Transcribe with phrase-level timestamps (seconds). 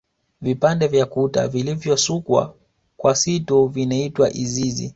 [0.41, 2.55] Vipande vya kuta vilivyosukwa
[2.97, 4.89] kwa sito vinaitwa izizi